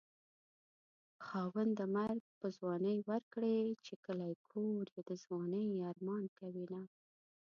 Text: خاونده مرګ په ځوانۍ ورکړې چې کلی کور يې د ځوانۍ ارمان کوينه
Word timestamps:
خاونده 1.25 1.85
مرګ 1.95 2.21
په 2.39 2.47
ځوانۍ 2.57 2.97
ورکړې 3.09 3.57
چې 3.85 3.93
کلی 4.05 4.33
کور 4.49 4.85
يې 4.95 5.01
د 5.09 5.11
ځوانۍ 5.23 5.67
ارمان 5.89 6.23
کوينه 6.37 6.81